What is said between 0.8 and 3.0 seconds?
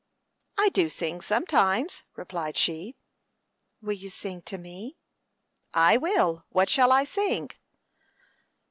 sing, sometimes," replied she.